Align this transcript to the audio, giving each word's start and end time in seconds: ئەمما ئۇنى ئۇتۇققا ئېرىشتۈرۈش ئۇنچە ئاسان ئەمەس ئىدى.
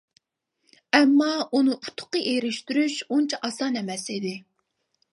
ئەمما 0.99 1.27
ئۇنى 1.59 1.77
ئۇتۇققا 1.77 2.23
ئېرىشتۈرۈش 2.33 2.99
ئۇنچە 3.09 3.45
ئاسان 3.49 3.81
ئەمەس 3.83 4.11
ئىدى. 4.17 4.37